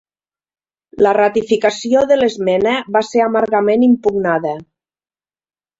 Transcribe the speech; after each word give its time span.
La 1.07 1.11
ratificació 1.17 2.01
de 2.13 2.17
l'esmena 2.21 2.75
va 2.97 3.05
ser 3.11 3.25
amargament 3.29 3.87
impugnada. 3.93 4.59